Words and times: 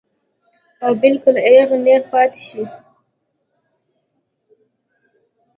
او 0.85 0.91
بالکل 1.01 1.35
اېغ 1.47 1.69
نېغ 1.83 2.01
پاتې 2.11 2.39
شي- 2.47 2.61